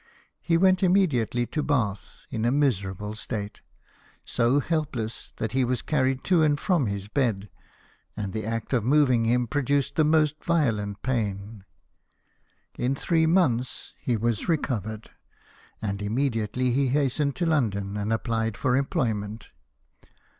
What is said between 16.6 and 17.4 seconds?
he hastened